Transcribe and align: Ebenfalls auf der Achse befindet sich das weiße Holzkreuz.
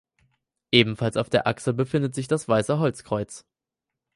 Ebenfalls 0.71 1.15
auf 1.15 1.29
der 1.29 1.45
Achse 1.45 1.75
befindet 1.75 2.15
sich 2.15 2.27
das 2.27 2.47
weiße 2.47 2.79
Holzkreuz. 2.79 3.45